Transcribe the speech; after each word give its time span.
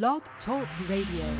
Blog 0.00 0.22
Talk 0.46 0.66
Radio. 0.88 1.36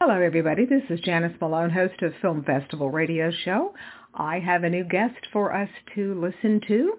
Hello, 0.00 0.20
everybody. 0.20 0.64
This 0.64 0.84
is 0.90 1.00
Janice 1.00 1.36
Malone, 1.40 1.70
host 1.70 2.00
of 2.02 2.12
Film 2.22 2.44
Festival 2.44 2.88
Radio 2.88 3.32
Show. 3.44 3.74
I 4.14 4.38
have 4.38 4.62
a 4.62 4.70
new 4.70 4.84
guest 4.84 5.26
for 5.32 5.52
us 5.52 5.68
to 5.96 6.14
listen 6.14 6.60
to. 6.68 6.92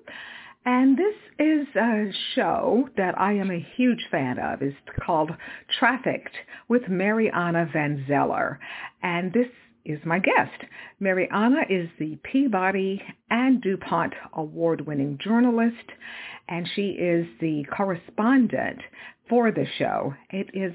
And 0.65 0.97
this 0.97 1.15
is 1.39 1.67
a 1.77 2.11
show 2.35 2.89
that 2.97 3.17
I 3.17 3.31
am 3.35 3.51
a 3.51 3.65
huge 3.77 4.05
fan 4.11 4.37
of. 4.37 4.61
It's 4.61 4.75
called 5.05 5.31
Trafficked 5.79 6.35
with 6.67 6.89
Mariana 6.89 7.69
Van 7.71 8.03
Zeller. 8.05 8.59
And 9.01 9.31
this 9.31 9.47
is 9.89 9.99
my 10.05 10.19
guest. 10.19 10.63
Mariana 10.99 11.61
is 11.69 11.89
the 11.99 12.17
Peabody 12.23 13.01
and 13.29 13.61
DuPont 13.61 14.13
award-winning 14.33 15.17
journalist, 15.21 15.75
and 16.47 16.67
she 16.75 16.89
is 16.91 17.27
the 17.41 17.65
correspondent 17.75 18.79
for 19.27 19.51
the 19.51 19.65
show. 19.77 20.13
It 20.29 20.49
is 20.53 20.73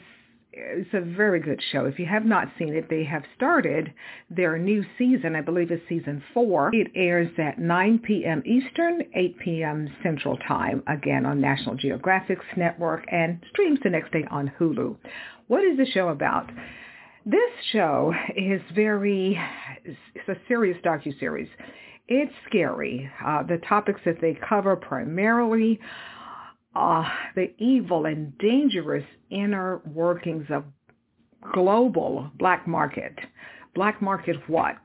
it's 0.57 0.95
a 0.95 1.01
very 1.01 1.41
good 1.41 1.61
show. 1.73 1.85
If 1.87 1.99
you 1.99 2.07
have 2.07 2.25
not 2.25 2.47
seen 2.59 2.75
it, 2.75 2.89
they 2.89 3.03
have 3.05 3.25
started 3.35 3.93
their 4.31 4.57
new 4.57 4.85
season. 4.97 5.35
I 5.35 5.41
believe 5.41 5.73
it's 5.73 5.83
season 5.89 6.23
four. 6.33 6.71
It 6.73 6.93
airs 6.95 7.31
at 7.39 7.59
9 7.59 7.99
p.m. 7.99 8.41
Eastern, 8.47 9.03
8 9.15 9.39
p.m. 9.41 9.89
Central 10.05 10.37
Time, 10.37 10.85
again 10.87 11.27
on 11.27 11.41
National 11.41 11.75
Geographic's 11.75 12.45
network, 12.57 13.05
and 13.11 13.43
streams 13.51 13.81
the 13.83 13.91
next 13.91 14.13
day 14.13 14.25
on 14.31 14.53
Hulu. 14.59 14.97
What 15.49 15.65
is 15.65 15.77
the 15.77 15.87
show 15.87 16.11
about? 16.11 16.51
This 17.27 17.51
show 17.73 18.13
is 18.37 18.61
very, 18.75 19.41
it's 19.83 20.29
a 20.29 20.37
serious 20.47 20.77
docu-series. 20.85 21.49
It's 22.07 22.33
scary. 22.47 23.11
Uh, 23.25 23.43
the 23.45 23.57
topics 23.67 24.01
that 24.05 24.21
they 24.21 24.39
cover 24.47 24.77
primarily 24.77 25.81
uh, 26.77 27.05
the 27.35 27.55
evil 27.59 28.05
and 28.05 28.37
dangerous 28.37 29.07
inner 29.31 29.81
workings 29.87 30.47
of 30.51 30.65
global 31.55 32.31
black 32.39 32.69
market. 32.69 33.19
Black 33.75 34.03
market 34.03 34.37
what? 34.47 34.77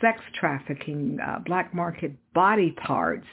Sex 0.00 0.20
trafficking, 0.38 1.18
uh, 1.20 1.40
black 1.44 1.74
market 1.74 2.12
body 2.34 2.70
parts. 2.70 3.26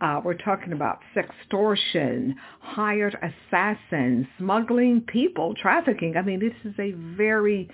Uh, 0.00 0.20
we're 0.24 0.34
talking 0.34 0.72
about 0.72 1.00
sextortion, 1.14 2.34
hired 2.60 3.16
assassins, 3.22 4.26
smuggling 4.38 5.02
people, 5.02 5.54
trafficking. 5.54 6.16
I 6.16 6.22
mean, 6.22 6.40
this 6.40 6.54
is 6.64 6.78
a 6.78 6.92
very 7.16 7.68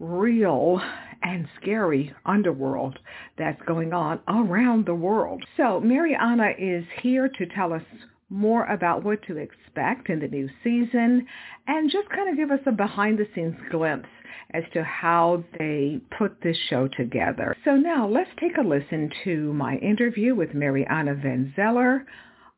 real 0.00 0.80
and 1.22 1.46
scary 1.60 2.14
underworld 2.24 2.98
that's 3.36 3.60
going 3.66 3.92
on 3.92 4.20
around 4.28 4.86
the 4.86 4.94
world. 4.94 5.44
So 5.56 5.80
Mariana 5.80 6.52
is 6.58 6.84
here 7.02 7.28
to 7.28 7.46
tell 7.54 7.72
us 7.72 7.82
more 8.30 8.64
about 8.66 9.04
what 9.04 9.22
to 9.26 9.36
expect 9.36 10.08
in 10.08 10.20
the 10.20 10.28
new 10.28 10.48
season 10.62 11.26
and 11.66 11.90
just 11.90 12.08
kind 12.10 12.30
of 12.30 12.36
give 12.36 12.50
us 12.50 12.60
a 12.66 12.72
behind-the-scenes 12.72 13.56
glimpse 13.70 14.08
as 14.52 14.64
to 14.72 14.82
how 14.82 15.44
they 15.58 16.00
put 16.16 16.40
this 16.42 16.56
show 16.68 16.88
together. 16.88 17.54
So 17.64 17.76
now 17.76 18.08
let's 18.08 18.30
take 18.40 18.56
a 18.58 18.66
listen 18.66 19.10
to 19.24 19.52
my 19.52 19.76
interview 19.76 20.34
with 20.34 20.54
Mariana 20.54 21.14
Van 21.14 21.52
Zeller 21.56 22.06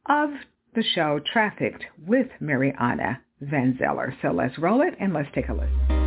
of 0.08 0.30
the 0.74 0.84
show 0.94 1.20
Trafficked 1.32 1.84
with 2.06 2.28
Mariana 2.40 3.20
Van 3.40 3.76
Zeller. 3.78 4.14
So 4.22 4.30
let's 4.30 4.58
roll 4.58 4.82
it 4.82 4.94
and 5.00 5.12
let's 5.12 5.28
take 5.34 5.48
a 5.48 5.54
listen. 5.54 6.00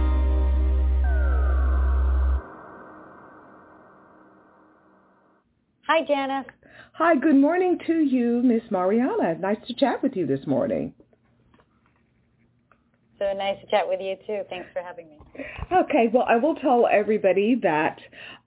Hi, 5.88 6.03
Janice. 6.07 6.47
Hi, 6.94 7.16
good 7.16 7.35
morning 7.35 7.77
to 7.88 7.94
you, 7.94 8.41
Miss 8.44 8.63
Mariana. 8.71 9.35
Nice 9.39 9.57
to 9.67 9.73
chat 9.73 10.01
with 10.01 10.16
you 10.16 10.25
this 10.25 10.47
morning. 10.47 10.94
So 13.23 13.38
nice 13.38 13.59
to 13.61 13.67
chat 13.67 13.88
with 13.88 14.02
you 14.02 14.17
too. 14.27 14.41
Thanks 14.49 14.67
for 14.73 14.81
having 14.81 15.07
me. 15.07 15.17
Okay, 15.71 16.09
well, 16.13 16.25
I 16.27 16.35
will 16.35 16.55
tell 16.55 16.88
everybody 16.91 17.57
that 17.63 17.99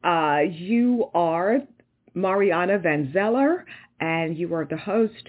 uh, 0.05 0.41
you 0.51 1.09
are 1.15 1.61
Mariana 2.15 2.79
Van 2.79 3.11
Zeller, 3.13 3.65
and 4.01 4.37
you 4.37 4.53
are 4.55 4.67
the 4.67 4.77
host 4.77 5.29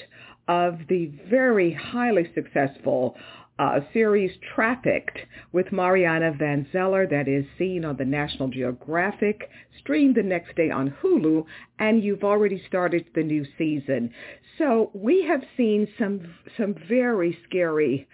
of 0.49 0.79
the 0.89 1.11
very 1.29 1.73
highly 1.73 2.29
successful 2.35 3.15
uh, 3.57 3.79
series 3.93 4.31
Trafficked 4.53 5.17
with 5.53 5.71
Mariana 5.71 6.33
Van 6.37 6.67
Zeller 6.73 7.07
that 7.07 7.29
is 7.29 7.45
seen 7.57 7.85
on 7.85 7.95
the 7.95 8.05
National 8.05 8.49
Geographic, 8.49 9.49
streamed 9.79 10.15
the 10.15 10.23
next 10.23 10.55
day 10.57 10.69
on 10.69 10.93
Hulu, 11.01 11.45
and 11.79 12.03
you've 12.03 12.23
already 12.23 12.61
started 12.67 13.05
the 13.15 13.23
new 13.23 13.45
season. 13.57 14.11
So 14.57 14.91
we 14.93 15.23
have 15.23 15.41
seen 15.55 15.87
some 15.97 16.33
some 16.57 16.75
very 16.89 17.37
scary 17.47 18.07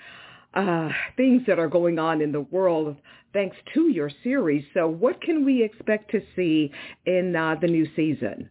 uh, 0.54 0.90
things 1.18 1.44
that 1.48 1.60
are 1.60 1.68
going 1.68 2.00
on 2.00 2.22
in 2.22 2.32
the 2.32 2.42
world 2.42 2.96
thanks 3.34 3.58
to 3.74 3.90
your 3.90 4.12
series. 4.24 4.64
So 4.74 4.88
what 4.88 5.22
can 5.22 5.44
we 5.44 5.64
expect 5.64 6.12
to 6.12 6.22
see 6.36 6.72
in 7.06 7.36
uh, 7.36 7.56
the 7.60 7.68
new 7.68 7.88
season? 7.96 8.50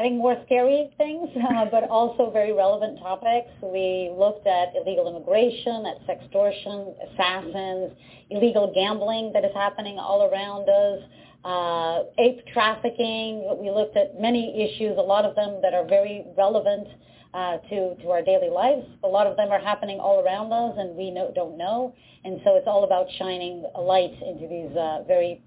I 0.00 0.04
think 0.04 0.16
more 0.16 0.42
scary 0.46 0.88
things, 0.96 1.28
uh, 1.36 1.66
but 1.70 1.84
also 1.90 2.30
very 2.30 2.54
relevant 2.54 3.00
topics. 3.00 3.50
We 3.62 4.10
looked 4.16 4.46
at 4.46 4.72
illegal 4.74 5.06
immigration, 5.14 5.84
at 5.84 6.00
sextortion, 6.08 6.94
assassins, 7.04 7.92
illegal 8.30 8.72
gambling 8.74 9.30
that 9.34 9.44
is 9.44 9.52
happening 9.54 9.98
all 9.98 10.22
around 10.32 10.70
us, 10.70 11.02
uh, 11.44 12.04
ape 12.18 12.46
trafficking. 12.54 13.44
We 13.60 13.70
looked 13.70 13.94
at 13.98 14.18
many 14.18 14.64
issues, 14.64 14.96
a 14.96 15.02
lot 15.02 15.26
of 15.26 15.34
them 15.36 15.60
that 15.60 15.74
are 15.74 15.86
very 15.86 16.24
relevant 16.34 16.88
uh, 17.34 17.58
to, 17.68 17.94
to 18.02 18.10
our 18.10 18.22
daily 18.22 18.50
lives. 18.50 18.86
A 19.04 19.08
lot 19.08 19.26
of 19.26 19.36
them 19.36 19.50
are 19.50 19.60
happening 19.60 19.98
all 20.00 20.24
around 20.24 20.52
us 20.52 20.76
and 20.78 20.96
we 20.96 21.10
know, 21.10 21.32
don't 21.34 21.56
know. 21.56 21.94
And 22.24 22.40
so 22.44 22.56
it's 22.56 22.66
all 22.66 22.84
about 22.84 23.06
shining 23.18 23.64
a 23.74 23.80
light 23.80 24.12
into 24.22 24.48
these 24.48 24.76
uh, 24.76 25.04
very 25.06 25.42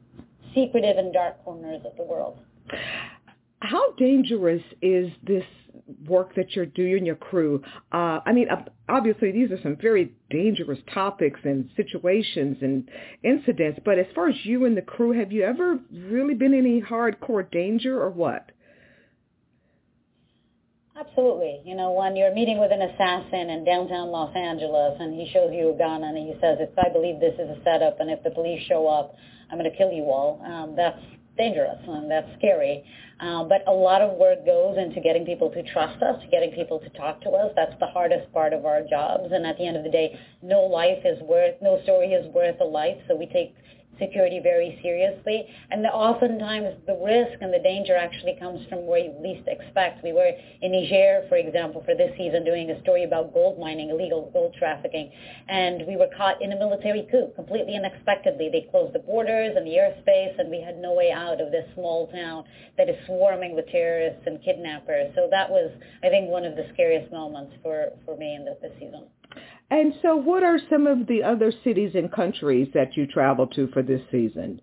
secretive 0.55 0.97
and 0.97 1.13
dark 1.13 1.43
corners 1.43 1.81
of 1.85 1.95
the 1.97 2.03
world 2.03 2.39
how 3.63 3.93
dangerous 3.97 4.61
is 4.81 5.09
this 5.23 5.43
work 6.07 6.35
that 6.35 6.55
you're 6.55 6.65
doing, 6.65 7.05
your 7.05 7.15
crew? 7.15 7.61
Uh, 7.91 8.19
I 8.25 8.33
mean, 8.33 8.47
obviously 8.89 9.31
these 9.31 9.51
are 9.51 9.61
some 9.61 9.77
very 9.81 10.13
dangerous 10.29 10.79
topics 10.93 11.39
and 11.43 11.69
situations 11.75 12.57
and 12.61 12.89
incidents, 13.23 13.79
but 13.83 13.97
as 13.97 14.05
far 14.13 14.29
as 14.29 14.35
you 14.43 14.65
and 14.65 14.77
the 14.77 14.81
crew, 14.81 15.11
have 15.11 15.31
you 15.31 15.43
ever 15.43 15.79
really 15.91 16.35
been 16.35 16.53
in 16.53 16.65
any 16.65 16.81
hardcore 16.81 17.49
danger 17.49 18.01
or 18.01 18.09
what? 18.09 18.51
Absolutely. 20.95 21.61
You 21.65 21.75
know, 21.75 21.91
when 21.91 22.15
you're 22.15 22.33
meeting 22.33 22.59
with 22.59 22.71
an 22.71 22.83
assassin 22.83 23.49
in 23.49 23.65
downtown 23.65 24.09
Los 24.09 24.35
Angeles 24.35 24.97
and 24.99 25.13
he 25.13 25.27
shows 25.33 25.49
you 25.51 25.73
a 25.73 25.77
gun 25.77 26.03
and 26.03 26.15
he 26.15 26.33
says, 26.39 26.57
if 26.59 26.69
I 26.77 26.89
believe 26.93 27.19
this 27.19 27.33
is 27.33 27.49
a 27.49 27.57
setup 27.63 27.99
and 27.99 28.11
if 28.11 28.21
the 28.23 28.29
police 28.29 28.61
show 28.67 28.87
up, 28.87 29.15
I'm 29.49 29.57
going 29.57 29.69
to 29.69 29.75
kill 29.75 29.91
you 29.91 30.03
all, 30.03 30.39
um, 30.45 30.75
that's 30.75 31.01
dangerous 31.35 31.79
and 31.87 32.11
that's 32.11 32.27
scary. 32.37 32.83
Uh, 33.19 33.43
but 33.43 33.65
a 33.67 33.71
lot 33.71 34.01
of 34.01 34.17
work 34.19 34.45
goes 34.45 34.77
into 34.77 35.01
getting 35.01 35.25
people 35.25 35.49
to 35.49 35.63
trust 35.73 36.01
us, 36.03 36.21
to 36.21 36.27
getting 36.27 36.51
people 36.51 36.79
to 36.79 36.89
talk 36.89 37.21
to 37.21 37.29
us. 37.31 37.51
That's 37.55 37.73
the 37.79 37.87
hardest 37.87 38.31
part 38.31 38.53
of 38.53 38.65
our 38.65 38.83
jobs. 38.87 39.31
And 39.31 39.47
at 39.47 39.57
the 39.57 39.65
end 39.65 39.77
of 39.77 39.83
the 39.83 39.89
day, 39.89 40.19
no 40.43 40.61
life 40.61 41.01
is 41.05 41.19
worth, 41.23 41.55
no 41.59 41.81
story 41.83 42.13
is 42.13 42.31
worth 42.33 42.61
a 42.61 42.65
life. 42.65 42.97
So 43.07 43.15
we 43.15 43.25
take 43.25 43.55
security 43.99 44.39
very 44.41 44.79
seriously. 44.81 45.45
And 45.71 45.83
the, 45.83 45.89
oftentimes 45.89 46.75
the 46.87 46.95
risk 46.95 47.41
and 47.41 47.53
the 47.53 47.59
danger 47.59 47.95
actually 47.95 48.37
comes 48.39 48.65
from 48.67 48.85
where 48.85 48.99
you 48.99 49.13
least 49.21 49.47
expect. 49.47 50.03
We 50.03 50.13
were 50.13 50.31
in 50.61 50.71
Niger, 50.71 51.25
for 51.29 51.37
example, 51.37 51.83
for 51.85 51.95
this 51.95 52.11
season 52.17 52.43
doing 52.43 52.69
a 52.71 52.81
story 52.81 53.03
about 53.03 53.33
gold 53.33 53.59
mining, 53.59 53.89
illegal 53.89 54.29
gold 54.33 54.55
trafficking. 54.57 55.11
And 55.47 55.85
we 55.87 55.95
were 55.95 56.09
caught 56.17 56.41
in 56.41 56.51
a 56.51 56.57
military 56.57 57.07
coup 57.11 57.31
completely 57.35 57.75
unexpectedly. 57.75 58.49
They 58.51 58.67
closed 58.71 58.93
the 58.93 58.99
borders 58.99 59.55
and 59.55 59.65
the 59.65 59.77
airspace 59.77 60.39
and 60.39 60.49
we 60.49 60.61
had 60.61 60.77
no 60.77 60.93
way 60.93 61.11
out 61.11 61.41
of 61.41 61.51
this 61.51 61.65
small 61.73 62.07
town 62.07 62.45
that 62.77 62.89
is 62.89 62.95
swarming 63.05 63.55
with 63.55 63.67
terrorists 63.67 64.23
and 64.25 64.41
kidnappers. 64.43 65.11
So 65.15 65.27
that 65.31 65.49
was, 65.49 65.71
I 66.03 66.09
think, 66.09 66.29
one 66.29 66.45
of 66.45 66.55
the 66.55 66.65
scariest 66.73 67.11
moments 67.11 67.53
for, 67.61 67.89
for 68.05 68.17
me 68.17 68.35
in 68.35 68.45
this, 68.45 68.57
this 68.61 68.71
season. 68.79 69.05
And 69.73 69.95
so 70.03 70.15
what 70.15 70.43
are 70.43 70.59
some 70.69 70.85
of 70.85 71.07
the 71.07 71.23
other 71.23 71.51
cities 71.63 71.93
and 71.95 72.11
countries 72.11 72.67
that 72.75 72.95
you 72.95 73.07
travel 73.07 73.47
to 73.57 73.67
for 73.69 73.81
this 73.81 74.01
season? 74.11 74.61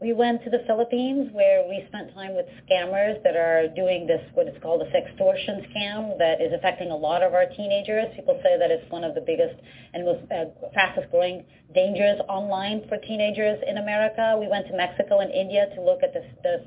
We 0.00 0.14
went 0.14 0.42
to 0.44 0.50
the 0.50 0.64
Philippines 0.66 1.28
where 1.34 1.68
we 1.68 1.84
spent 1.88 2.14
time 2.14 2.34
with 2.34 2.46
scammers 2.64 3.22
that 3.22 3.36
are 3.36 3.68
doing 3.76 4.06
this, 4.06 4.22
what 4.32 4.48
is 4.48 4.54
called 4.62 4.80
a 4.80 4.86
sextortion 4.86 5.60
scam 5.68 6.16
that 6.16 6.40
is 6.40 6.54
affecting 6.54 6.90
a 6.90 6.96
lot 6.96 7.22
of 7.22 7.34
our 7.34 7.44
teenagers. 7.54 8.06
People 8.16 8.40
say 8.42 8.58
that 8.58 8.70
it's 8.70 8.90
one 8.90 9.04
of 9.04 9.14
the 9.14 9.20
biggest 9.20 9.60
and 9.92 10.06
most 10.06 10.24
uh, 10.32 10.46
fastest 10.72 11.10
growing 11.10 11.44
dangers 11.74 12.18
online 12.30 12.88
for 12.88 12.96
teenagers 12.96 13.60
in 13.68 13.76
America. 13.76 14.38
We 14.40 14.48
went 14.48 14.68
to 14.68 14.76
Mexico 14.76 15.20
and 15.20 15.30
India 15.30 15.66
to 15.74 15.82
look 15.82 16.02
at 16.02 16.14
this, 16.14 16.24
this 16.42 16.62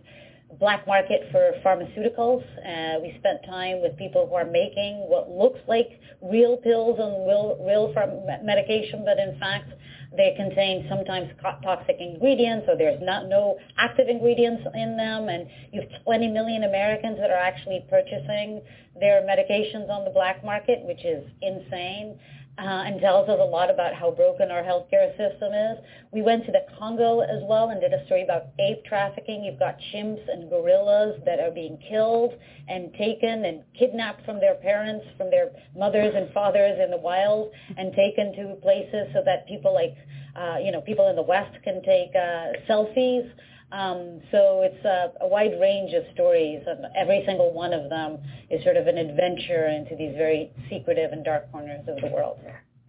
black 0.60 0.88
market 0.88 1.22
for 1.32 1.52
pharmaceuticals. 1.66 2.44
Uh, 2.66 3.00
we 3.02 3.16
spent 3.20 3.44
time 3.46 3.82
with 3.82 3.98
people 3.98 4.28
who 4.28 4.36
are 4.36 4.46
making 4.46 5.06
what 5.08 5.30
looks 5.30 5.60
like 5.68 6.00
real 6.22 6.58
pills 6.58 6.98
and 7.00 7.28
real, 7.28 7.58
real 7.66 7.94
from 7.94 8.26
medication, 8.46 9.04
but 9.06 9.20
in 9.20 9.38
fact 9.40 9.70
They 10.16 10.34
contain 10.38 10.88
sometimes 10.90 11.30
toxic 11.42 11.98
ingredients, 12.00 12.66
or 12.70 12.78
there's 12.78 13.02
not 13.02 13.28
no 13.28 13.58
active 13.78 14.08
ingredients 14.08 14.64
in 14.74 14.96
them, 14.96 15.28
and 15.28 15.48
you 15.74 15.82
have 15.82 16.04
20 16.04 16.30
million 16.30 16.64
Americans 16.64 17.18
that 17.20 17.30
are 17.30 17.38
actually 17.38 17.86
purchasing 17.90 18.62
their 19.00 19.22
medications 19.22 19.90
on 19.90 20.06
the 20.06 20.12
black 20.12 20.44
market, 20.46 20.80
which 20.84 21.04
is 21.04 21.28
insane 21.42 22.18
uh, 22.58 22.86
and 22.88 23.00
tells 23.00 23.30
us 23.30 23.38
a 23.40 23.44
lot 23.46 23.70
about 23.70 23.94
how 23.94 24.10
broken 24.10 24.50
our 24.50 24.64
healthcare 24.64 25.12
system 25.16 25.54
is. 25.54 25.78
We 26.12 26.22
went 26.24 26.46
to 26.46 26.52
the 26.52 26.66
Congo 26.80 27.20
as 27.20 27.44
well 27.44 27.70
and 27.70 27.80
did 27.80 27.94
a 27.94 28.04
story 28.06 28.24
about 28.24 28.48
ape 28.60 28.84
trafficking. 28.86 29.44
You've 29.44 29.60
got 29.60 29.78
chimps 29.94 30.22
and 30.28 30.50
gorillas 30.50 31.22
that 31.26 31.40
are 31.40 31.52
being 31.52 31.78
killed 31.88 32.34
and 32.68 32.92
taken 32.96 33.46
and 33.46 33.64
kidnapped 33.78 34.26
from 34.26 34.40
their 34.40 34.56
parents, 34.56 35.06
from 35.18 35.30
their 35.30 35.52
mothers 35.76 36.14
and 36.16 36.34
fathers 36.34 36.80
in 36.84 36.90
the 36.90 36.98
wild, 36.98 37.52
and 37.78 37.94
taken 37.94 38.34
to 38.34 38.56
places 38.62 39.08
so 39.14 39.22
that 39.24 39.48
people 39.48 39.74
like, 39.74 39.96
uh, 40.36 40.58
you 40.58 40.72
know, 40.72 40.82
people 40.82 41.08
in 41.10 41.16
the 41.16 41.22
West 41.22 41.56
can 41.64 41.84
take 41.84 42.10
uh, 42.16 42.58
selfies. 42.68 43.30
Um, 43.72 44.22
so 44.32 44.62
it's 44.64 44.86
a, 44.86 45.26
a, 45.26 45.28
wide 45.28 45.60
range 45.60 45.94
of 45.94 46.04
stories, 46.14 46.64
and 46.66 46.86
every 46.96 47.24
single 47.26 47.54
one 47.54 47.74
of 47.74 47.90
them 47.90 48.20
is 48.50 48.64
sort 48.64 48.78
of 48.78 48.88
an 48.88 48.98
adventure 48.98 49.68
into 49.68 49.94
these 49.98 50.16
very 50.16 50.52
secretive 50.70 51.12
and 51.12 51.26
dark 51.26 51.52
corners 51.52 51.86
of 51.86 51.98
the 52.00 52.08
world. 52.08 52.40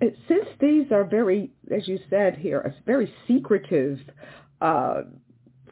Since 0.00 0.46
these 0.60 0.92
are 0.92 1.02
very, 1.02 1.50
as 1.74 1.88
you 1.88 1.98
said 2.08 2.36
here, 2.36 2.72
very 2.86 3.12
secretive 3.26 3.98
uh, 4.60 5.02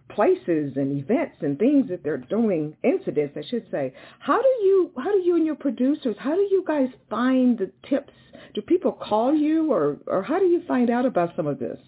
places 0.09 0.73
and 0.77 1.01
events 1.01 1.37
and 1.41 1.57
things 1.57 1.89
that 1.89 2.03
they're 2.03 2.17
doing, 2.17 2.77
incidents, 2.83 3.37
I 3.37 3.49
should 3.49 3.67
say. 3.71 3.93
How 4.19 4.43
do 4.43 4.49
you, 4.49 4.91
how 4.97 5.13
do 5.13 5.19
you 5.19 5.37
and 5.37 5.47
your 5.47 5.55
producers, 5.55 6.17
how 6.19 6.35
do 6.35 6.41
you 6.41 6.65
guys 6.67 6.89
find 7.09 7.57
the 7.57 7.71
tips? 7.89 8.13
Do 8.55 8.63
people 8.63 8.93
call 8.93 9.35
you, 9.35 9.73
or 9.73 9.99
or 10.07 10.23
how 10.23 10.39
do 10.39 10.47
you 10.47 10.63
find 10.67 10.91
out 10.91 11.07
about 11.07 11.37
some 11.37 11.47
of 11.47 11.59
this? 11.59 11.79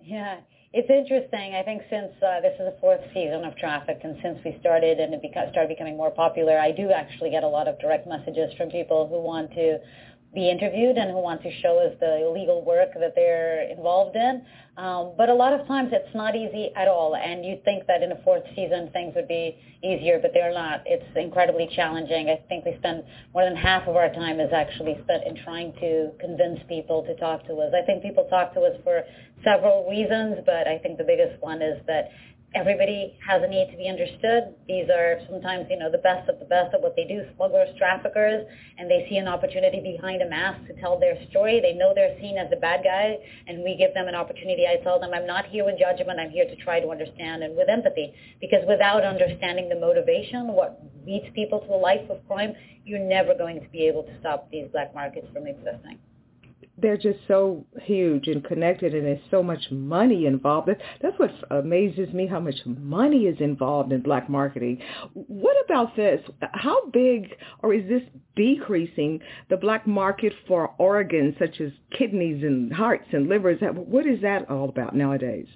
Yeah, 0.00 0.36
it's 0.76 0.90
interesting. 0.90 1.54
I 1.54 1.62
think 1.62 1.80
since 1.88 2.12
uh, 2.20 2.42
this 2.42 2.52
is 2.60 2.68
the 2.68 2.76
fourth 2.82 3.00
season 3.14 3.46
of 3.46 3.56
Traffic, 3.56 4.00
and 4.04 4.14
since 4.22 4.38
we 4.44 4.58
started 4.60 5.00
and 5.00 5.14
it 5.14 5.22
beca- 5.22 5.50
started 5.50 5.68
becoming 5.68 5.96
more 5.96 6.10
popular, 6.10 6.58
I 6.58 6.70
do 6.70 6.90
actually 6.90 7.30
get 7.30 7.44
a 7.44 7.48
lot 7.48 7.66
of 7.66 7.78
direct 7.78 8.06
messages 8.06 8.52
from 8.58 8.68
people 8.68 9.08
who 9.08 9.18
want 9.18 9.50
to 9.52 9.78
be 10.36 10.50
interviewed 10.50 10.98
and 10.98 11.10
who 11.10 11.16
want 11.16 11.42
to 11.42 11.50
show 11.62 11.78
us 11.80 11.96
the 11.98 12.26
illegal 12.28 12.62
work 12.62 12.90
that 13.00 13.14
they're 13.16 13.68
involved 13.70 14.14
in. 14.14 14.42
Um, 14.76 15.14
but 15.16 15.30
a 15.30 15.34
lot 15.34 15.54
of 15.58 15.66
times 15.66 15.88
it's 15.92 16.14
not 16.14 16.36
easy 16.36 16.68
at 16.76 16.86
all. 16.86 17.16
And 17.16 17.42
you'd 17.42 17.64
think 17.64 17.86
that 17.86 18.02
in 18.02 18.12
a 18.12 18.22
fourth 18.22 18.44
season 18.54 18.90
things 18.92 19.14
would 19.16 19.26
be 19.26 19.56
easier, 19.82 20.18
but 20.20 20.32
they're 20.34 20.52
not. 20.52 20.82
It's 20.84 21.08
incredibly 21.16 21.68
challenging. 21.74 22.28
I 22.28 22.36
think 22.48 22.66
we 22.66 22.76
spend 22.76 23.02
more 23.32 23.44
than 23.44 23.56
half 23.56 23.88
of 23.88 23.96
our 23.96 24.12
time 24.12 24.38
is 24.38 24.52
actually 24.52 25.00
spent 25.04 25.24
in 25.26 25.42
trying 25.42 25.72
to 25.80 26.12
convince 26.20 26.60
people 26.68 27.02
to 27.08 27.16
talk 27.16 27.46
to 27.46 27.54
us. 27.56 27.72
I 27.72 27.84
think 27.86 28.02
people 28.02 28.28
talk 28.28 28.52
to 28.52 28.60
us 28.60 28.76
for 28.84 29.02
several 29.42 29.88
reasons, 29.88 30.44
but 30.44 30.68
I 30.68 30.76
think 30.78 30.98
the 30.98 31.08
biggest 31.08 31.40
one 31.40 31.62
is 31.62 31.80
that 31.86 32.10
everybody 32.54 33.18
has 33.26 33.42
a 33.42 33.48
need 33.48 33.70
to 33.70 33.76
be 33.76 33.88
understood. 33.88 34.54
These 34.68 34.88
are 34.88 35.20
sometimes, 35.28 35.66
you 35.68 35.78
know, 35.78 35.90
the 35.90 35.98
best 35.98 36.28
of 36.28 36.38
the 36.38 36.44
best 36.44 36.72
at 36.74 36.80
what 36.80 36.96
they 36.96 37.04
do, 37.04 37.24
smugglers, 37.36 37.68
traffickers, 37.76 38.46
and 38.78 38.90
they 38.90 39.06
see 39.10 39.16
an 39.16 39.28
opportunity 39.28 39.80
behind 39.80 40.22
a 40.22 40.28
mask 40.28 40.66
to 40.68 40.80
tell 40.80 40.98
their 40.98 41.18
story. 41.30 41.60
They 41.60 41.74
know 41.74 41.92
they're 41.94 42.16
seen 42.20 42.38
as 42.38 42.48
the 42.50 42.56
bad 42.56 42.80
guy, 42.84 43.18
and 43.46 43.62
we 43.62 43.76
give 43.76 43.92
them 43.94 44.08
an 44.08 44.14
opportunity. 44.14 44.66
I 44.66 44.82
tell 44.82 45.00
them, 45.00 45.10
I'm 45.12 45.26
not 45.26 45.46
here 45.46 45.64
with 45.64 45.78
judgment. 45.78 46.20
I'm 46.20 46.30
here 46.30 46.46
to 46.46 46.56
try 46.56 46.80
to 46.80 46.88
understand 46.88 47.42
and 47.42 47.56
with 47.56 47.68
empathy, 47.68 48.14
because 48.40 48.64
without 48.66 49.04
understanding 49.04 49.68
the 49.68 49.78
motivation, 49.78 50.48
what 50.48 50.80
leads 51.06 51.26
people 51.34 51.60
to 51.60 51.74
a 51.74 51.76
life 51.76 52.08
of 52.08 52.26
crime, 52.26 52.54
you're 52.84 52.98
never 53.00 53.34
going 53.34 53.60
to 53.60 53.68
be 53.68 53.86
able 53.86 54.04
to 54.04 54.20
stop 54.20 54.50
these 54.50 54.68
black 54.72 54.94
markets 54.94 55.26
from 55.32 55.46
existing 55.46 55.98
they're 56.78 56.96
just 56.96 57.18
so 57.26 57.64
huge 57.82 58.26
and 58.28 58.44
connected 58.44 58.94
and 58.94 59.06
there's 59.06 59.20
so 59.30 59.42
much 59.42 59.70
money 59.70 60.26
involved. 60.26 60.68
That's 61.00 61.18
what 61.18 61.30
amazes 61.50 62.12
me, 62.12 62.26
how 62.26 62.40
much 62.40 62.56
money 62.66 63.24
is 63.24 63.40
involved 63.40 63.92
in 63.92 64.02
black 64.02 64.28
marketing. 64.28 64.80
What 65.14 65.56
about 65.64 65.96
this? 65.96 66.20
How 66.52 66.86
big 66.90 67.34
or 67.62 67.72
is 67.72 67.88
this 67.88 68.02
decreasing 68.34 69.20
the 69.48 69.56
black 69.56 69.86
market 69.86 70.32
for 70.46 70.74
organs 70.78 71.34
such 71.38 71.60
as 71.60 71.72
kidneys 71.96 72.42
and 72.42 72.72
hearts 72.72 73.06
and 73.12 73.28
livers? 73.28 73.60
What 73.62 74.06
is 74.06 74.20
that 74.22 74.50
all 74.50 74.68
about 74.68 74.94
nowadays? 74.94 75.46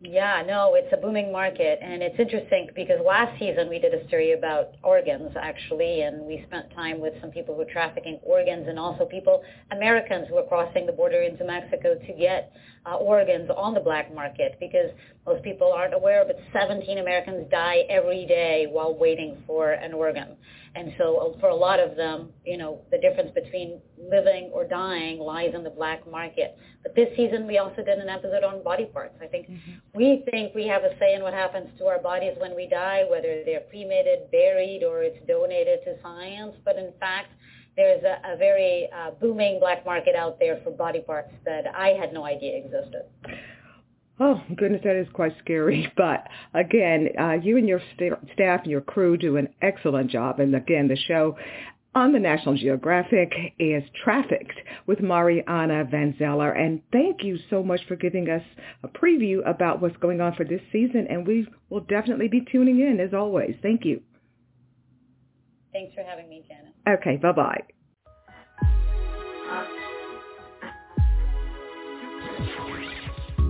Yeah, 0.00 0.44
no, 0.46 0.76
it's 0.76 0.92
a 0.92 0.96
booming 0.96 1.32
market, 1.32 1.80
and 1.82 2.04
it's 2.04 2.14
interesting 2.20 2.68
because 2.76 3.00
last 3.04 3.36
season 3.36 3.68
we 3.68 3.80
did 3.80 3.92
a 3.94 4.06
story 4.06 4.30
about 4.30 4.68
organs 4.84 5.32
actually, 5.36 6.02
and 6.02 6.24
we 6.24 6.44
spent 6.46 6.72
time 6.72 7.00
with 7.00 7.14
some 7.20 7.32
people 7.32 7.54
who 7.54 7.64
were 7.64 7.72
trafficking 7.72 8.20
organs, 8.22 8.68
and 8.68 8.78
also 8.78 9.06
people, 9.06 9.42
Americans 9.72 10.28
who 10.28 10.36
were 10.36 10.44
crossing 10.44 10.86
the 10.86 10.92
border 10.92 11.22
into 11.22 11.44
Mexico 11.44 11.96
to 11.96 12.12
get 12.12 12.52
uh, 12.86 12.94
organs 12.94 13.50
on 13.56 13.74
the 13.74 13.80
black 13.80 14.14
market 14.14 14.56
because 14.60 14.90
most 15.26 15.42
people 15.42 15.72
aren't 15.72 15.94
aware, 15.94 16.24
but 16.24 16.38
17 16.52 16.98
Americans 16.98 17.46
die 17.50 17.82
every 17.90 18.24
day 18.24 18.66
while 18.70 18.96
waiting 18.96 19.42
for 19.46 19.72
an 19.72 19.92
organ. 19.92 20.36
And 20.74 20.92
so 20.96 21.34
uh, 21.34 21.40
for 21.40 21.48
a 21.48 21.54
lot 21.54 21.80
of 21.80 21.96
them, 21.96 22.28
you 22.44 22.56
know, 22.56 22.80
the 22.90 22.98
difference 22.98 23.30
between 23.34 23.80
living 23.98 24.50
or 24.52 24.64
dying 24.66 25.18
lies 25.18 25.52
in 25.54 25.64
the 25.64 25.70
black 25.70 26.08
market. 26.10 26.56
But 26.82 26.94
this 26.94 27.08
season 27.16 27.46
we 27.46 27.58
also 27.58 27.82
did 27.82 27.98
an 27.98 28.08
episode 28.08 28.44
on 28.44 28.62
body 28.62 28.86
parts. 28.86 29.16
I 29.20 29.26
think 29.26 29.48
mm-hmm. 29.48 29.72
We 29.94 30.24
think 30.30 30.54
we 30.54 30.66
have 30.66 30.84
a 30.84 30.96
say 30.98 31.14
in 31.14 31.22
what 31.22 31.32
happens 31.32 31.68
to 31.78 31.86
our 31.86 31.98
bodies 31.98 32.34
when 32.38 32.54
we 32.54 32.68
die, 32.68 33.04
whether 33.10 33.42
they're 33.44 33.64
cremated, 33.70 34.30
buried, 34.30 34.82
or 34.84 35.02
it's 35.02 35.18
donated 35.26 35.80
to 35.84 35.96
science. 36.02 36.54
But 36.64 36.76
in 36.76 36.92
fact, 37.00 37.32
there's 37.76 38.02
a, 38.02 38.32
a 38.32 38.36
very 38.36 38.88
uh, 38.94 39.12
booming 39.12 39.60
black 39.60 39.84
market 39.86 40.14
out 40.14 40.38
there 40.38 40.60
for 40.64 40.70
body 40.70 41.00
parts 41.00 41.32
that 41.44 41.64
I 41.74 41.88
had 41.88 42.12
no 42.12 42.24
idea 42.24 42.58
existed. 42.58 43.02
Oh 44.20 44.42
goodness, 44.56 44.80
that 44.84 44.96
is 44.96 45.06
quite 45.12 45.32
scary. 45.38 45.90
But 45.96 46.26
again, 46.54 47.08
uh, 47.18 47.34
you 47.42 47.56
and 47.56 47.68
your 47.68 47.80
st- 47.94 48.14
staff 48.34 48.62
and 48.62 48.70
your 48.70 48.80
crew 48.80 49.16
do 49.16 49.36
an 49.36 49.48
excellent 49.62 50.10
job. 50.10 50.40
And 50.40 50.54
again, 50.54 50.88
the 50.88 50.96
show 50.96 51.36
on 51.98 52.12
the 52.12 52.18
National 52.18 52.56
Geographic 52.56 53.32
is 53.58 53.82
Trafficked 54.04 54.58
with 54.86 55.00
Mariana 55.00 55.84
Van 55.90 56.14
Zeller. 56.16 56.52
And 56.52 56.80
thank 56.92 57.24
you 57.24 57.38
so 57.50 57.60
much 57.60 57.80
for 57.88 57.96
giving 57.96 58.30
us 58.30 58.42
a 58.84 58.88
preview 58.88 59.38
about 59.44 59.82
what's 59.82 59.96
going 59.96 60.20
on 60.20 60.34
for 60.36 60.44
this 60.44 60.60
season. 60.70 61.08
And 61.10 61.26
we 61.26 61.48
will 61.70 61.80
definitely 61.80 62.28
be 62.28 62.46
tuning 62.52 62.80
in 62.80 63.00
as 63.00 63.12
always. 63.12 63.56
Thank 63.62 63.84
you. 63.84 64.00
Thanks 65.72 65.92
for 65.92 66.04
having 66.04 66.28
me, 66.28 66.44
Janet. 66.46 67.00
Okay, 67.00 67.16
bye-bye. 67.16 67.64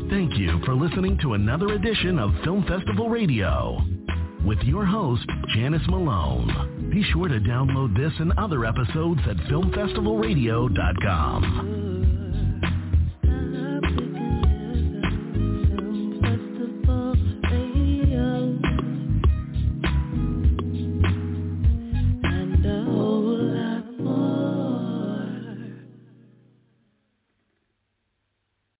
Thank 0.08 0.38
you 0.38 0.58
for 0.64 0.74
listening 0.74 1.18
to 1.20 1.34
another 1.34 1.74
edition 1.74 2.18
of 2.18 2.32
Film 2.44 2.64
Festival 2.66 3.10
Radio 3.10 3.78
with 4.46 4.58
your 4.60 4.86
host, 4.86 5.26
Janice 5.54 5.86
Malone. 5.86 6.77
Be 6.90 7.02
sure 7.12 7.28
to 7.28 7.38
download 7.40 7.94
this 7.96 8.12
and 8.18 8.32
other 8.38 8.64
episodes 8.64 9.20
at 9.28 9.36
filmfestivalradio.com. 9.48 11.77